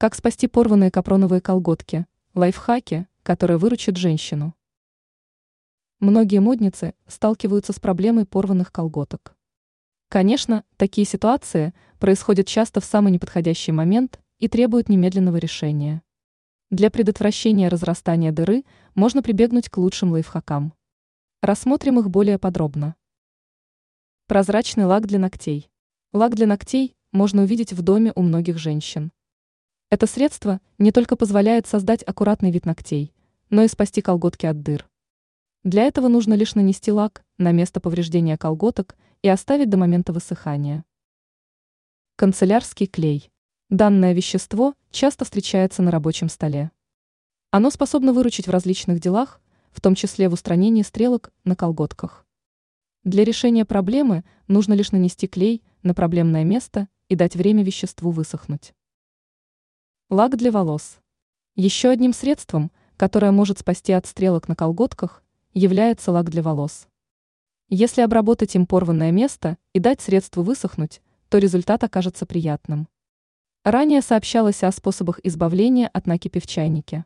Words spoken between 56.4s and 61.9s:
место и дать время веществу высохнуть. Лак для волос. Еще